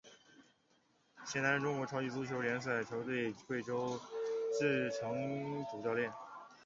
[1.27, 4.01] 现担任中国超级足球联赛球队贵州
[4.59, 6.11] 智诚主教练。